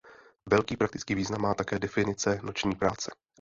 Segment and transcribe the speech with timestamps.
[0.49, 3.11] Velký praktický význam má také definice noční práce.